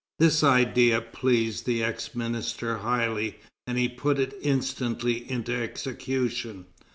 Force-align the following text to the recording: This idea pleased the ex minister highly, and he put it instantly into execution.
This 0.17 0.43
idea 0.43 0.99
pleased 0.99 1.67
the 1.67 1.83
ex 1.83 2.15
minister 2.15 2.79
highly, 2.79 3.37
and 3.67 3.77
he 3.77 3.87
put 3.87 4.17
it 4.17 4.35
instantly 4.41 5.29
into 5.31 5.53
execution. 5.53 6.65